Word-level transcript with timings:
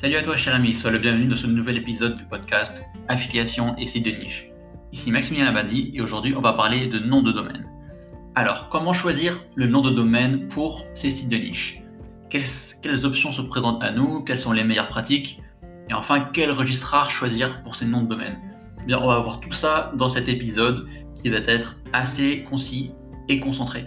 Salut 0.00 0.16
à 0.16 0.22
toi 0.22 0.34
cher 0.34 0.54
ami, 0.54 0.72
sois 0.72 0.90
le 0.90 0.98
bienvenu 0.98 1.26
dans 1.26 1.36
ce 1.36 1.46
nouvel 1.46 1.76
épisode 1.76 2.16
du 2.16 2.24
podcast 2.24 2.86
Affiliation 3.08 3.76
et 3.76 3.86
sites 3.86 4.06
de 4.06 4.10
niche. 4.10 4.48
Ici 4.92 5.10
Maximilien 5.10 5.44
Labadie 5.44 5.90
et 5.92 6.00
aujourd'hui 6.00 6.34
on 6.34 6.40
va 6.40 6.54
parler 6.54 6.86
de 6.86 6.98
nom 6.98 7.20
de 7.20 7.32
domaine. 7.32 7.68
Alors 8.34 8.70
comment 8.70 8.94
choisir 8.94 9.38
le 9.56 9.66
nom 9.66 9.82
de 9.82 9.90
domaine 9.90 10.48
pour 10.48 10.86
ces 10.94 11.10
sites 11.10 11.28
de 11.28 11.36
niche? 11.36 11.82
Quelles, 12.30 13.04
options 13.04 13.30
se 13.30 13.42
présentent 13.42 13.82
à 13.82 13.92
nous? 13.92 14.24
Quelles 14.24 14.38
sont 14.38 14.52
les 14.52 14.64
meilleures 14.64 14.88
pratiques? 14.88 15.42
Et 15.90 15.92
enfin 15.92 16.30
quel 16.32 16.50
registraire 16.50 17.10
choisir 17.10 17.62
pour 17.62 17.76
ces 17.76 17.84
noms 17.84 18.00
de 18.00 18.08
domaine? 18.08 18.38
Eh 18.80 18.86
Bien 18.86 19.00
on 19.02 19.06
va 19.06 19.20
voir 19.20 19.38
tout 19.38 19.52
ça 19.52 19.92
dans 19.96 20.08
cet 20.08 20.30
épisode 20.30 20.88
qui 21.20 21.28
va 21.28 21.40
être 21.46 21.76
assez 21.92 22.42
concis 22.44 22.92
et 23.28 23.38
concentré. 23.38 23.84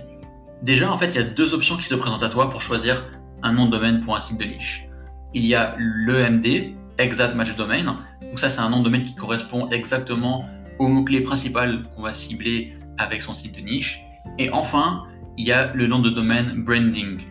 Déjà 0.61 0.91
en 0.91 0.97
fait 0.99 1.07
il 1.07 1.15
y 1.15 1.21
a 1.21 1.23
deux 1.23 1.55
options 1.55 1.75
qui 1.75 1.85
se 1.85 1.95
présentent 1.95 2.21
à 2.21 2.29
toi 2.29 2.51
pour 2.51 2.61
choisir 2.61 3.03
un 3.41 3.53
nom 3.53 3.65
de 3.65 3.71
domaine 3.71 4.01
pour 4.05 4.15
un 4.15 4.19
site 4.19 4.37
de 4.37 4.45
niche 4.45 4.87
il 5.33 5.45
y 5.45 5.55
a 5.55 5.75
l'EMD, 5.77 6.73
Exact 6.97 7.35
Match 7.35 7.55
Domain. 7.55 7.83
Donc 8.21 8.39
ça, 8.39 8.49
c'est 8.49 8.61
un 8.61 8.69
nom 8.69 8.79
de 8.79 8.85
domaine 8.85 9.03
qui 9.03 9.15
correspond 9.15 9.69
exactement 9.69 10.45
au 10.79 10.87
mot-clé 10.87 11.21
principal 11.21 11.83
qu'on 11.95 12.03
va 12.03 12.13
cibler 12.13 12.73
avec 12.97 13.21
son 13.21 13.33
site 13.33 13.55
de 13.55 13.61
niche. 13.61 14.01
Et 14.37 14.49
enfin, 14.51 15.03
il 15.37 15.47
y 15.47 15.51
a 15.51 15.73
le 15.73 15.87
nom 15.87 15.99
de 15.99 16.09
domaine 16.09 16.63
branding. 16.63 17.21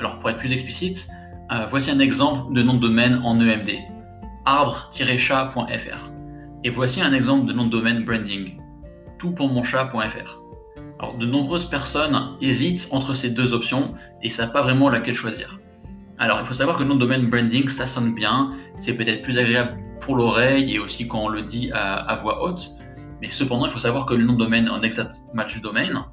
Alors 0.00 0.18
pour 0.18 0.30
être 0.30 0.38
plus 0.38 0.52
explicite, 0.52 1.08
euh, 1.52 1.66
voici 1.70 1.90
un 1.90 1.98
exemple 1.98 2.52
de 2.54 2.62
nom 2.62 2.74
de 2.74 2.80
domaine 2.80 3.20
en 3.24 3.40
EMD, 3.40 3.70
arbre-chat.fr. 4.44 6.10
Et 6.64 6.70
voici 6.70 7.00
un 7.00 7.12
exemple 7.12 7.46
de 7.46 7.52
nom 7.52 7.64
de 7.64 7.70
domaine 7.70 8.04
branding, 8.04 8.58
toutpourmonchat.fr. 9.18 10.40
Alors 10.98 11.16
de 11.16 11.26
nombreuses 11.26 11.66
personnes 11.66 12.36
hésitent 12.40 12.88
entre 12.90 13.14
ces 13.14 13.30
deux 13.30 13.52
options 13.52 13.94
et 14.22 14.28
ne 14.28 14.32
savent 14.32 14.52
pas 14.52 14.62
vraiment 14.62 14.88
laquelle 14.88 15.14
choisir. 15.14 15.60
Alors, 16.18 16.40
il 16.40 16.46
faut 16.46 16.54
savoir 16.54 16.76
que 16.76 16.82
le 16.82 16.88
nom 16.88 16.94
de 16.94 17.00
domaine 17.00 17.28
branding, 17.28 17.68
ça 17.68 17.86
sonne 17.86 18.14
bien, 18.14 18.52
c'est 18.78 18.94
peut-être 18.94 19.22
plus 19.22 19.38
agréable 19.38 19.78
pour 20.00 20.16
l'oreille 20.16 20.74
et 20.74 20.78
aussi 20.78 21.06
quand 21.06 21.24
on 21.24 21.28
le 21.28 21.42
dit 21.42 21.70
à, 21.72 22.18
voix 22.22 22.42
haute. 22.42 22.70
Mais 23.20 23.28
cependant, 23.28 23.66
il 23.66 23.72
faut 23.72 23.78
savoir 23.78 24.06
que 24.06 24.14
le 24.14 24.24
nom 24.24 24.34
de 24.34 24.38
domaine 24.38 24.68
en 24.68 24.82
exact 24.82 25.20
match 25.34 25.60
domain, 25.60 26.06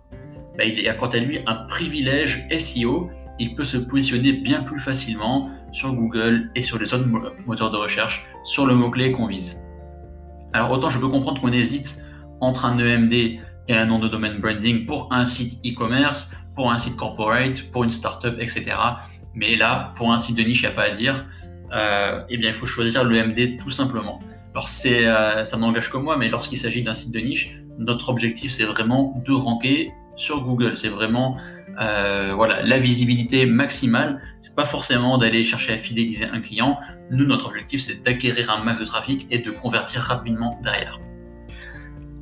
bah, 0.58 0.66
il 0.66 0.88
a 0.88 0.94
quant 0.94 1.08
à 1.08 1.18
lui 1.18 1.40
un 1.46 1.56
privilège 1.68 2.46
SEO. 2.52 3.10
Il 3.40 3.56
peut 3.56 3.66
se 3.66 3.78
positionner 3.78 4.34
bien 4.34 4.62
plus 4.64 4.80
facilement 4.80 5.50
sur 5.72 5.94
Google 5.94 6.52
et 6.56 6.62
sur 6.62 6.78
les 6.78 6.94
autres 6.94 7.08
moteurs 7.48 7.72
de 7.72 7.78
recherche 7.78 8.26
sur 8.46 8.66
le 8.66 8.76
mot-clé 8.76 9.12
qu'on 9.12 9.28
vise. 9.28 9.58
Alors, 10.54 10.72
autant 10.72 10.90
je 10.90 11.00
peux 11.00 11.08
comprendre 11.08 11.42
qu'on 11.42 11.52
hésite 11.52 12.04
entre 12.42 12.66
un 12.66 12.78
EMD 12.78 13.14
et 13.14 13.74
un 13.74 13.86
nom 13.86 14.00
de 14.00 14.08
domaine 14.08 14.40
branding 14.40 14.86
pour 14.86 15.12
un 15.12 15.26
site 15.26 15.60
e-commerce, 15.66 16.30
pour 16.56 16.72
un 16.72 16.78
site 16.78 16.96
corporate, 16.96 17.64
pour 17.72 17.84
une 17.84 17.90
startup, 17.90 18.36
etc. 18.40 18.76
Mais 19.36 19.56
là, 19.56 19.94
pour 19.96 20.12
un 20.12 20.18
site 20.18 20.38
de 20.38 20.44
niche, 20.44 20.62
il 20.62 20.68
n'y 20.68 20.72
a 20.72 20.76
pas 20.76 20.84
à 20.84 20.90
dire. 20.90 21.26
Euh, 21.72 22.24
eh 22.30 22.38
bien, 22.38 22.50
il 22.50 22.56
faut 22.56 22.66
choisir 22.66 23.04
le 23.04 23.24
MD 23.24 23.58
tout 23.58 23.72
simplement. 23.72 24.20
Alors, 24.54 24.70
c'est, 24.70 25.08
euh, 25.08 25.44
ça 25.46 25.58
n'engage 25.58 25.90
que 25.90 25.98
moi, 25.98 26.18
mais 26.18 26.30
lorsqu'il 26.30 26.58
s'agit 26.58 26.84
d'un 26.84 26.94
site 26.94 27.12
de 27.12 27.20
niche, 27.20 27.56
notre 27.80 28.10
objectif, 28.10 28.52
c'est 28.52 28.66
vraiment 28.66 29.22
de 29.26 29.34
ranker 29.34 29.92
sur 30.16 30.42
Google. 30.42 30.78
C'est 30.78 30.90
vraiment 30.90 31.38
euh, 31.82 32.34
voilà, 32.36 32.62
la 32.62 32.78
visibilité 32.78 33.48
maximale. 33.48 34.22
C'est 34.42 34.56
pas 34.56 34.66
forcément 34.66 35.18
d'aller 35.18 35.44
chercher 35.44 35.74
à 35.74 35.78
fidéliser 35.78 36.26
un 36.26 36.42
client. 36.42 36.80
Nous, 37.10 37.26
notre 37.26 37.48
objectif, 37.48 37.82
c'est 37.82 38.04
d'acquérir 38.04 38.52
un 38.52 38.64
max 38.64 38.80
de 38.80 38.86
trafic 38.86 39.26
et 39.32 39.40
de 39.40 39.50
convertir 39.50 40.02
rapidement 40.02 40.60
derrière. 40.64 41.00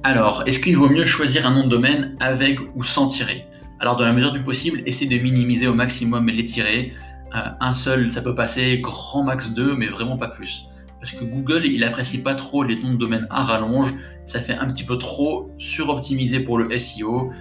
Alors, 0.03 0.43
est-ce 0.47 0.59
qu'il 0.59 0.77
vaut 0.77 0.89
mieux 0.89 1.05
choisir 1.05 1.45
un 1.45 1.51
nom 1.51 1.65
de 1.65 1.69
domaine 1.69 2.15
avec 2.19 2.59
ou 2.75 2.83
sans 2.83 3.07
tirer? 3.07 3.45
Alors, 3.81 3.95
dans 3.95 4.05
la 4.05 4.13
mesure 4.13 4.31
du 4.31 4.43
possible, 4.43 4.83
essayez 4.85 5.17
de 5.17 5.23
minimiser 5.23 5.67
au 5.67 5.73
maximum 5.73 6.27
les 6.27 6.45
tirés. 6.45 6.93
Euh, 7.33 7.39
un 7.59 7.73
seul, 7.73 8.11
ça 8.11 8.21
peut 8.21 8.35
passer, 8.35 8.77
grand 8.79 9.23
max 9.23 9.49
2, 9.49 9.75
mais 9.75 9.88
vraiment 9.88 10.17
pas 10.17 10.27
plus. 10.27 10.67
Parce 10.99 11.13
que 11.13 11.23
Google, 11.23 11.65
il 11.65 11.83
apprécie 11.83 12.21
pas 12.21 12.35
trop 12.35 12.61
les 12.61 12.75
noms 12.75 12.93
de 12.93 12.99
domaine 12.99 13.25
à 13.31 13.41
rallonge. 13.41 13.91
Ça 14.28 14.39
fait 14.39 14.53
un 14.53 14.67
petit 14.72 14.83
peu 14.83 15.00
trop 15.00 15.50
suroptimisé 15.57 16.41
pour 16.41 16.59
le 16.59 16.78
SEO. 16.78 17.31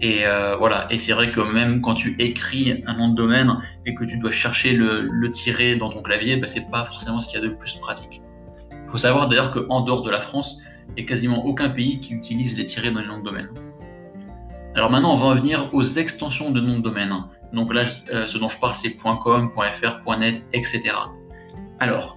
Et 0.00 0.24
euh, 0.24 0.56
voilà. 0.56 0.86
Et 0.88 0.96
c'est 0.98 1.12
vrai 1.12 1.30
que 1.30 1.40
même 1.40 1.82
quand 1.82 1.94
tu 1.94 2.16
écris 2.18 2.82
un 2.86 2.94
nom 2.94 3.10
de 3.10 3.14
domaine 3.14 3.58
et 3.84 3.94
que 3.94 4.04
tu 4.04 4.16
dois 4.16 4.32
chercher 4.32 4.72
le, 4.72 5.02
le 5.02 5.30
tiret 5.30 5.76
dans 5.76 5.90
ton 5.90 6.00
clavier, 6.00 6.38
bah, 6.38 6.46
c'est 6.46 6.70
pas 6.70 6.84
forcément 6.86 7.20
ce 7.20 7.28
qu'il 7.28 7.38
y 7.38 7.44
a 7.44 7.46
de 7.46 7.52
plus 7.52 7.76
pratique. 7.82 8.22
Il 8.70 8.90
faut 8.90 8.96
savoir 8.96 9.28
d'ailleurs 9.28 9.50
qu'en 9.50 9.82
dehors 9.82 10.02
de 10.02 10.10
la 10.10 10.22
France, 10.22 10.56
il 10.88 10.94
n'y 10.94 11.02
a 11.02 11.06
quasiment 11.06 11.44
aucun 11.44 11.68
pays 11.68 12.00
qui 12.00 12.14
utilise 12.14 12.56
les 12.56 12.64
tirets 12.64 12.92
dans 12.92 13.00
les 13.00 13.06
noms 13.08 13.18
de 13.18 13.24
domaine. 13.24 13.50
Alors 14.74 14.90
maintenant, 14.90 15.14
on 15.14 15.18
va 15.18 15.26
revenir 15.26 15.68
aux 15.72 15.82
extensions 15.82 16.50
de 16.50 16.60
nom 16.60 16.78
de 16.78 16.82
domaine. 16.82 17.14
Donc 17.52 17.74
là, 17.74 17.84
euh, 18.12 18.26
ce 18.26 18.38
dont 18.38 18.48
je 18.48 18.58
parle, 18.58 18.74
c'est 18.74 18.96
.com, 18.96 19.50
.fr, 19.54 20.18
.net, 20.18 20.42
etc. 20.54 20.82
Alors, 21.78 22.16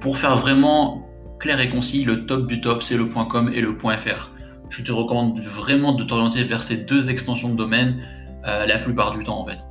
pour 0.00 0.18
faire 0.18 0.36
vraiment 0.38 1.08
clair 1.38 1.60
et 1.60 1.68
concis, 1.68 2.04
le 2.04 2.26
top 2.26 2.48
du 2.48 2.60
top, 2.60 2.82
c'est 2.82 2.96
le 2.96 3.04
.com 3.04 3.52
et 3.54 3.60
le 3.60 3.78
.fr. 3.78 4.30
Je 4.68 4.82
te 4.82 4.90
recommande 4.90 5.40
vraiment 5.40 5.92
de 5.92 6.02
t'orienter 6.02 6.42
vers 6.42 6.62
ces 6.64 6.76
deux 6.76 7.08
extensions 7.08 7.50
de 7.50 7.56
domaine 7.56 8.02
euh, 8.46 8.66
la 8.66 8.78
plupart 8.78 9.16
du 9.16 9.22
temps, 9.22 9.40
en 9.40 9.46
fait. 9.46 9.64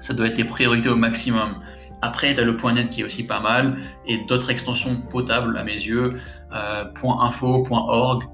Ça 0.00 0.12
doit 0.12 0.26
être 0.26 0.34
tes 0.34 0.44
priorités 0.44 0.88
au 0.88 0.96
maximum. 0.96 1.60
Après, 2.02 2.34
tu 2.34 2.40
as 2.40 2.44
le 2.44 2.56
.net 2.72 2.90
qui 2.90 3.02
est 3.02 3.04
aussi 3.04 3.24
pas 3.24 3.40
mal 3.40 3.76
et 4.06 4.18
d'autres 4.26 4.50
extensions 4.50 4.96
potables 5.10 5.56
à 5.56 5.62
mes 5.62 5.72
yeux, 5.72 6.14
euh, 6.52 6.84
.info, 7.20 7.64
.org, 7.70 8.24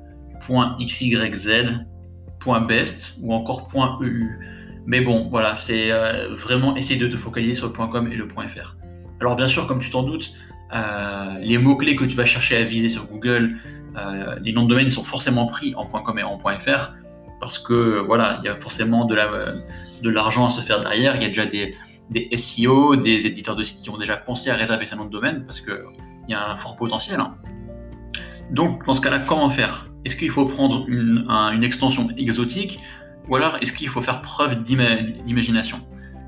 .xyz, 0.80 1.18
.best 2.44 3.14
ou 3.22 3.32
encore 3.32 3.68
.eu. 4.02 4.38
Mais 4.86 5.00
bon, 5.00 5.28
voilà, 5.30 5.56
c'est 5.56 5.92
euh, 5.92 6.34
vraiment 6.34 6.76
essayer 6.76 6.98
de 6.98 7.06
te 7.06 7.16
focaliser 7.16 7.54
sur 7.54 7.66
le 7.66 7.72
.com 7.72 8.10
et 8.10 8.16
le 8.16 8.28
.fr. 8.28 8.76
Alors 9.20 9.36
bien 9.36 9.48
sûr, 9.48 9.66
comme 9.66 9.78
tu 9.78 9.90
t'en 9.90 10.02
doutes, 10.02 10.32
euh, 10.74 11.34
les 11.40 11.58
mots-clés 11.58 11.96
que 11.96 12.04
tu 12.04 12.16
vas 12.16 12.24
chercher 12.24 12.56
à 12.56 12.64
viser 12.64 12.88
sur 12.88 13.06
Google, 13.06 13.56
euh, 13.96 14.36
les 14.42 14.52
noms 14.52 14.64
de 14.64 14.68
domaine 14.68 14.88
sont 14.90 15.04
forcément 15.04 15.46
pris 15.46 15.74
en 15.74 15.86
.com 15.86 16.18
et 16.18 16.22
en 16.22 16.38
.fr 16.38 16.92
parce 17.40 17.58
que 17.58 18.00
voilà, 18.00 18.38
il 18.42 18.46
y 18.46 18.48
a 18.48 18.56
forcément 18.56 19.06
de 19.06 20.10
l'argent 20.10 20.46
à 20.46 20.50
se 20.50 20.60
faire 20.60 20.80
derrière. 20.80 21.16
Il 21.16 21.22
y 21.22 21.24
a 21.24 21.28
déjà 21.28 21.46
des, 21.46 21.74
SEO, 22.36 22.96
des 22.96 23.26
éditeurs 23.26 23.56
de 23.56 23.64
sites 23.64 23.80
qui 23.80 23.90
ont 23.90 23.96
déjà 23.96 24.16
pensé 24.16 24.50
à 24.50 24.54
réserver 24.54 24.86
ces 24.86 24.94
noms 24.94 25.06
de 25.06 25.10
domaine 25.10 25.44
parce 25.46 25.60
qu'il 25.60 25.74
y 26.28 26.34
a 26.34 26.50
un 26.50 26.56
fort 26.56 26.76
potentiel. 26.76 27.18
Hein. 27.18 27.34
Donc, 28.50 28.84
dans 28.84 28.94
ce 28.94 29.00
cas-là, 29.00 29.20
comment 29.20 29.50
faire? 29.50 29.89
Est-ce 30.04 30.16
qu'il 30.16 30.30
faut 30.30 30.46
prendre 30.46 30.84
une, 30.88 31.26
extension 31.62 32.08
exotique 32.16 32.80
ou 33.28 33.36
alors 33.36 33.58
est-ce 33.60 33.72
qu'il 33.72 33.88
faut 33.88 34.02
faire 34.02 34.22
preuve 34.22 34.62
d'imagination? 34.62 35.78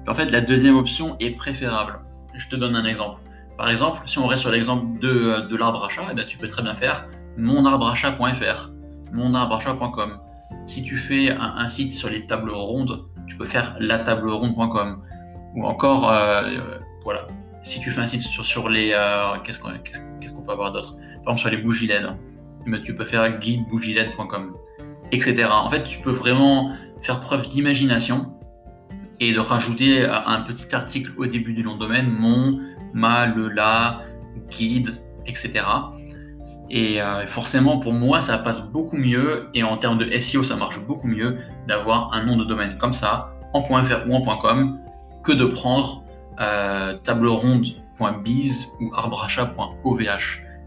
En 0.07 0.15
fait, 0.15 0.27
la 0.27 0.41
deuxième 0.41 0.77
option 0.77 1.17
est 1.21 1.31
préférable. 1.31 2.01
Je 2.35 2.49
te 2.49 2.57
donne 2.57 2.77
un 2.77 2.85
exemple. 2.85 3.21
Par 3.57 3.71
exemple, 3.71 4.01
si 4.07 4.19
on 4.19 4.27
reste 4.27 4.43
sur 4.43 4.51
l'exemple 4.51 4.99
de, 5.01 5.57
l'arbre 5.57 5.85
achat, 5.85 6.03
eh 6.11 6.27
tu 6.27 6.37
peux 6.37 6.49
très 6.49 6.63
bien 6.63 6.75
faire 6.75 7.07
monarbreachat.fr, 7.37 8.71
monarbreachat.com. 9.13 10.19
Si 10.67 10.83
tu 10.83 10.97
fais 10.97 11.31
un, 11.31 11.69
site 11.69 11.93
sur 11.93 12.09
les 12.09 12.27
tables 12.27 12.51
rondes, 12.51 13.05
tu 13.27 13.37
peux 13.37 13.47
faire 13.47 13.77
latableronde.com. 13.81 15.03
Ou 15.55 15.67
encore, 15.67 16.11
euh, 16.11 16.43
euh, 16.45 16.79
voilà, 17.05 17.27
si 17.63 17.81
tu 17.81 17.91
fais 17.91 18.01
un 18.01 18.07
site 18.07 18.23
sur, 18.23 18.69
les. 18.69 18.93
Euh, 18.95 19.39
qu'est-ce 19.45 19.59
qu'on 19.59 20.43
peut 20.43 20.53
avoir 20.53 20.73
d'autre? 20.73 20.97
Par 21.25 21.35
exemple, 21.35 21.41
sur 21.41 21.51
les 21.51 21.57
bougies 21.59 21.87
LED, 21.87 22.17
tu 22.85 22.95
peux 22.95 23.05
faire 23.05 23.39
guidebougiled.com, 23.39 24.55
etc. 25.11 25.49
En 25.51 25.71
fait, 25.71 25.85
tu 25.85 26.01
peux 26.01 26.13
vraiment 26.13 26.73
faire 27.01 27.21
preuve 27.21 27.49
d'imagination 27.49 28.33
et 29.21 29.33
de 29.33 29.39
rajouter 29.39 30.05
un 30.05 30.41
petit 30.43 30.75
article 30.75 31.13
au 31.17 31.27
début 31.27 31.53
du 31.53 31.63
nom 31.63 31.75
de 31.75 31.81
domaine, 31.81 32.11
mon, 32.11 32.61
ma, 32.93 33.27
le, 33.27 33.49
la, 33.49 34.03
guide, 34.51 35.01
etc. 35.27 35.65
Et 36.71 37.03
euh, 37.03 37.27
forcément, 37.27 37.79
pour 37.79 37.93
moi, 37.93 38.23
ça 38.23 38.39
passe 38.39 38.63
beaucoup 38.63 38.97
mieux 38.97 39.49
et 39.55 39.63
en 39.63 39.77
termes 39.77 39.99
de 39.99 40.19
SEO, 40.19 40.43
ça 40.43 40.57
marche 40.57 40.81
beaucoup 40.81 41.07
mieux 41.07 41.39
d'avoir 41.69 42.13
un 42.15 42.25
nom 42.25 42.37
de 42.37 42.45
domaine 42.45 42.79
comme 42.79 42.95
ça, 42.95 43.35
en 43.53 43.63
.fr 43.63 44.09
ou 44.09 44.15
en 44.15 44.39
.com, 44.39 44.79
que 45.23 45.33
de 45.33 45.45
prendre 45.45 46.03
euh, 46.41 46.97
tableronde.biz 47.05 48.67
ou 48.81 48.91
arbrachat.ovh. 48.95 50.03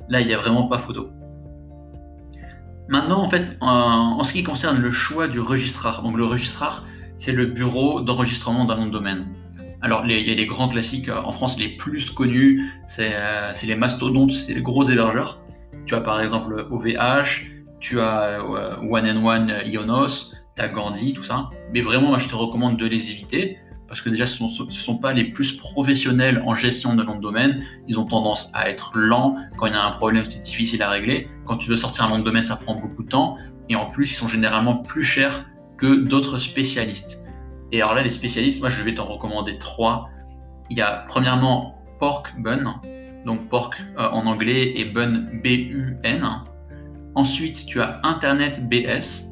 Là, 0.07 0.21
il 0.21 0.27
n'y 0.27 0.33
a 0.33 0.37
vraiment 0.37 0.67
pas 0.67 0.77
photo. 0.77 1.09
Maintenant, 2.87 3.23
en 3.23 3.29
fait, 3.29 3.57
en, 3.61 4.23
ce 4.23 4.33
qui 4.33 4.43
concerne 4.43 4.79
le 4.79 4.91
choix 4.91 5.27
du 5.27 5.39
registraire, 5.39 6.01
donc 6.03 6.17
le 6.17 6.25
registraire, 6.25 6.83
c'est 7.17 7.31
le 7.31 7.45
bureau 7.45 8.01
d'enregistrement 8.01 8.65
d'un 8.65 8.75
nom 8.75 8.85
de 8.87 8.91
domaine. 8.91 9.27
Alors, 9.81 10.03
il 10.05 10.27
y 10.27 10.31
a 10.31 10.35
les 10.35 10.45
grands 10.45 10.69
classiques 10.69 11.09
euh, 11.09 11.21
en 11.21 11.31
France, 11.31 11.59
les 11.59 11.69
plus 11.69 12.09
connus, 12.09 12.71
euh, 12.99 13.51
c'est 13.53 13.67
les 13.67 13.75
mastodontes, 13.75 14.31
c'est 14.31 14.53
les 14.53 14.61
gros 14.61 14.83
hébergeurs. 14.83 15.39
Tu 15.85 15.93
as 15.93 16.01
par 16.01 16.19
exemple 16.21 16.65
OVH, 16.71 17.51
tu 17.79 17.99
as 17.99 18.43
One 18.43 19.07
and 19.07 19.47
Ionos, 19.65 20.33
tu 20.55 20.61
as 20.61 20.67
Gandhi, 20.67 21.13
tout 21.13 21.23
ça. 21.23 21.49
Mais 21.73 21.81
vraiment, 21.81 22.09
moi, 22.09 22.19
je 22.19 22.27
te 22.27 22.35
recommande 22.35 22.77
de 22.77 22.85
les 22.85 23.11
éviter 23.11 23.57
parce 23.87 24.01
que 24.01 24.09
déjà 24.09 24.25
ce 24.25 24.43
ne 24.43 24.69
sont, 24.69 24.97
pas 24.97 25.13
les 25.13 25.25
plus 25.25 25.53
professionnels 25.53 26.41
en 26.45 26.55
gestion 26.55 26.95
de 26.95 27.03
nom 27.03 27.15
de 27.15 27.21
domaine. 27.21 27.63
Ils 27.87 27.99
ont 27.99 28.05
tendance 28.05 28.49
à 28.53 28.69
être 28.69 28.91
lents. 28.95 29.37
Quand 29.57 29.67
il 29.67 29.73
y 29.73 29.75
a 29.75 29.85
un 29.85 29.91
problème, 29.91 30.25
c'est 30.25 30.41
difficile 30.41 30.81
à 30.81 30.89
régler. 30.89 31.29
Quand 31.45 31.57
tu 31.57 31.69
veux 31.69 31.77
sortir 31.77 32.05
un 32.05 32.09
nom 32.09 32.19
de 32.19 32.23
domaine, 32.23 32.45
ça 32.45 32.55
prend 32.55 32.75
beaucoup 32.75 33.03
de 33.03 33.09
temps. 33.09 33.37
Et 33.69 33.75
en 33.75 33.89
plus, 33.89 34.11
ils 34.11 34.15
sont 34.15 34.27
généralement 34.27 34.77
plus 34.77 35.03
chers 35.03 35.45
que 35.77 35.95
d'autres 35.95 36.37
spécialistes. 36.37 37.23
Et 37.71 37.81
alors 37.81 37.95
là, 37.95 38.03
les 38.03 38.09
spécialistes, 38.09 38.59
moi 38.61 38.69
je 38.69 38.81
vais 38.83 38.93
t'en 38.93 39.05
recommander 39.05 39.57
trois. 39.57 40.09
Il 40.69 40.77
y 40.77 40.81
a 40.81 41.05
premièrement 41.07 41.75
Pork 41.99 42.33
Bun. 42.39 42.81
donc 43.25 43.49
pork 43.49 43.75
euh, 43.97 44.09
en 44.09 44.25
anglais 44.27 44.73
et 44.75 44.85
bun 44.85 45.27
B-U-N. 45.43 46.27
Ensuite, 47.15 47.65
tu 47.65 47.81
as 47.81 47.99
Internet 48.03 48.67
BS, 48.67 49.23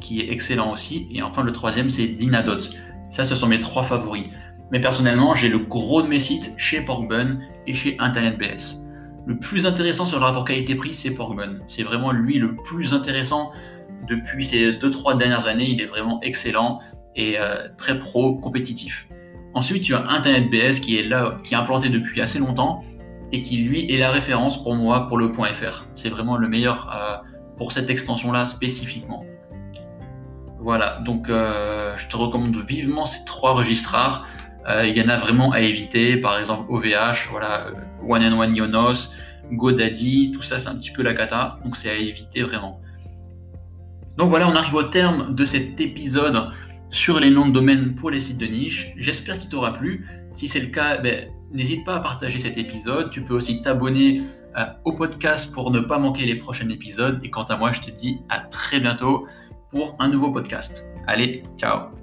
qui 0.00 0.20
est 0.20 0.32
excellent 0.32 0.72
aussi. 0.72 1.06
Et 1.12 1.22
enfin, 1.22 1.42
le 1.44 1.52
troisième, 1.52 1.90
c'est 1.90 2.08
Dinadot. 2.08 2.60
Ça, 3.10 3.24
ce 3.24 3.34
sont 3.34 3.46
mes 3.46 3.60
trois 3.60 3.82
favoris. 3.82 4.26
Mais 4.70 4.80
personnellement, 4.80 5.34
j'ai 5.34 5.48
le 5.48 5.58
gros 5.58 6.02
de 6.02 6.06
mes 6.08 6.20
sites 6.20 6.52
chez 6.56 6.80
Porkbun 6.80 7.40
et 7.66 7.74
chez 7.74 7.96
Internet 7.98 8.38
BS. 8.38 8.78
Le 9.26 9.38
plus 9.38 9.66
intéressant 9.66 10.06
sur 10.06 10.18
le 10.18 10.24
rapport 10.24 10.44
qualité-prix, 10.44 10.94
c'est 10.94 11.10
Porkbun. 11.10 11.58
C'est 11.66 11.82
vraiment 11.82 12.12
lui 12.12 12.38
le 12.38 12.54
plus 12.56 12.94
intéressant 12.94 13.50
depuis 14.08 14.46
ces 14.46 14.72
2-3 14.72 15.16
dernières 15.16 15.46
années. 15.46 15.68
Il 15.68 15.80
est 15.80 15.86
vraiment 15.86 16.20
excellent 16.22 16.80
et 17.16 17.38
euh, 17.38 17.68
très 17.76 17.98
pro, 17.98 18.36
compétitif. 18.36 19.08
Ensuite, 19.54 19.82
tu 19.82 19.94
as 19.94 20.08
Internet 20.08 20.48
BS 20.50 20.80
qui 20.80 20.98
est 20.98 21.02
là, 21.02 21.40
qui 21.42 21.54
est 21.54 21.56
implanté 21.56 21.88
depuis 21.88 22.20
assez 22.20 22.38
longtemps 22.38 22.84
et 23.32 23.42
qui 23.42 23.58
lui 23.58 23.92
est 23.92 23.98
la 23.98 24.10
référence 24.10 24.62
pour 24.62 24.74
moi 24.74 25.08
pour 25.08 25.18
le 25.18 25.32
.fr. 25.32 25.86
C'est 25.94 26.08
vraiment 26.08 26.36
le 26.36 26.48
meilleur 26.48 26.90
euh, 26.94 27.16
pour 27.56 27.72
cette 27.72 27.90
extension-là 27.90 28.46
spécifiquement. 28.46 29.24
Voilà, 30.62 30.98
donc 31.04 31.30
euh, 31.30 31.96
je 31.96 32.06
te 32.08 32.16
recommande 32.16 32.54
vivement 32.66 33.06
ces 33.06 33.24
trois 33.24 33.52
registrars. 33.52 34.26
Euh, 34.68 34.84
il 34.84 34.96
y 34.96 35.02
en 35.02 35.08
a 35.08 35.16
vraiment 35.16 35.52
à 35.52 35.60
éviter, 35.60 36.18
par 36.18 36.38
exemple 36.38 36.70
OVH, 36.70 37.28
voilà, 37.30 37.68
One 38.06 38.22
and 38.22 38.38
One 38.38 38.54
Yonos, 38.54 39.10
GoDaddy, 39.52 40.32
tout 40.32 40.42
ça 40.42 40.58
c'est 40.58 40.68
un 40.68 40.74
petit 40.74 40.90
peu 40.90 41.02
la 41.02 41.14
cata, 41.14 41.58
donc 41.64 41.76
c'est 41.76 41.88
à 41.88 41.94
éviter 41.94 42.42
vraiment. 42.42 42.80
Donc 44.18 44.28
voilà, 44.28 44.48
on 44.48 44.54
arrive 44.54 44.74
au 44.74 44.82
terme 44.82 45.34
de 45.34 45.46
cet 45.46 45.80
épisode 45.80 46.50
sur 46.90 47.20
les 47.20 47.30
noms 47.30 47.48
de 47.48 47.52
domaine 47.52 47.94
pour 47.94 48.10
les 48.10 48.20
sites 48.20 48.36
de 48.36 48.46
niche. 48.46 48.92
J'espère 48.98 49.38
qu'il 49.38 49.48
t'aura 49.48 49.72
plu. 49.72 50.06
Si 50.34 50.46
c'est 50.46 50.60
le 50.60 50.66
cas, 50.66 50.98
ben, 50.98 51.28
n'hésite 51.52 51.86
pas 51.86 51.96
à 51.96 52.00
partager 52.00 52.38
cet 52.38 52.58
épisode. 52.58 53.10
Tu 53.10 53.22
peux 53.22 53.34
aussi 53.34 53.62
t'abonner 53.62 54.20
euh, 54.58 54.64
au 54.84 54.92
podcast 54.92 55.52
pour 55.54 55.70
ne 55.70 55.80
pas 55.80 55.98
manquer 55.98 56.26
les 56.26 56.34
prochains 56.34 56.68
épisodes. 56.68 57.18
Et 57.24 57.30
quant 57.30 57.44
à 57.44 57.56
moi, 57.56 57.72
je 57.72 57.80
te 57.80 57.90
dis 57.90 58.18
à 58.28 58.40
très 58.40 58.78
bientôt 58.78 59.26
pour 59.70 59.96
un 59.98 60.08
nouveau 60.08 60.30
podcast. 60.30 60.84
Allez, 61.06 61.42
ciao 61.56 61.99